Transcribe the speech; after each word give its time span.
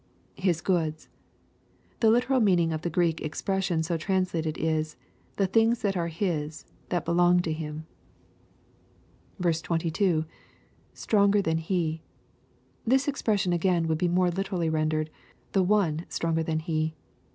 [His 0.33 0.61
goods,] 0.61 1.09
The 1.99 2.09
literal 2.09 2.39
meaning 2.39 2.73
of 2.73 2.81
the 2.81 2.89
Greek 2.89 3.21
expression 3.21 3.83
so 3.83 3.97
translated 3.97 4.57
is," 4.57 4.95
the 5.37 5.45
things 5.45 5.83
that 5.83 5.95
are 5.95 6.07
his,— 6.07 6.65
that 6.89 7.05
belong 7.05 7.41
to 7.41 7.53
him," 7.53 7.85
22— 9.39 10.25
[A 10.93 10.97
stronger 10.97 11.43
ihan 11.45 11.59
he.]. 11.59 12.01
This 12.83 13.07
expression. 13.07 13.53
again 13.53 13.85
would 13.87 13.99
be 13.99 14.07
more 14.07 14.31
literally 14.31 14.71
rendered," 14.71 15.11
the 15.53 15.61
One 15.61 16.07
stronger 16.09 16.41
than 16.41 16.61
he." 16.61 16.95